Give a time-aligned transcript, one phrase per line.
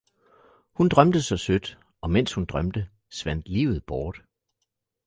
[0.77, 4.21] Hun drømte så sødt, og mens hun drømte, svandt livet bort